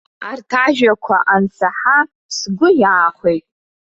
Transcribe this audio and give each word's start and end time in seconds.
Арҭ 0.29 0.49
ажәақәа 0.65 1.17
ансаҳа, 1.33 1.99
сгәы 2.35 2.69
иаахәеит. 2.81 3.45